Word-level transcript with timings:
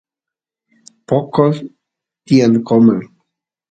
poqo 1.07 1.45
tiyan 2.25 2.53
qomer 2.67 3.03